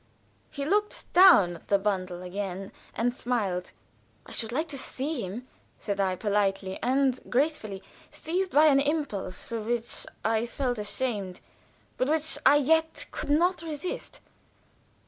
[0.49, 3.71] He looked down at the bundle again and smiled.
[4.25, 9.51] "I should like to see him," said I, politely and gracefully, seized by an impulse
[9.51, 11.39] of which I felt ashamed,
[11.97, 14.21] but which I yet could not resist.